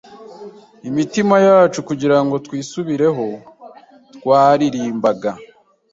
imitima 0.89 1.35
yacu 1.47 1.79
kugirango 1.89 2.35
twisubireho 2.45 3.25
Twaririmbaga 4.15 5.31